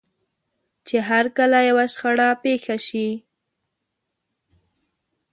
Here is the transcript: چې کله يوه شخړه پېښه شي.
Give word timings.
چې 0.87 0.97
کله 1.37 1.59
يوه 1.69 1.85
شخړه 1.93 2.29
پېښه 2.43 2.77
شي. 2.87 3.07